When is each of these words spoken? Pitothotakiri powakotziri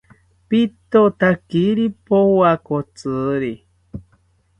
Pitothotakiri 0.49 1.85
powakotziri 2.05 3.53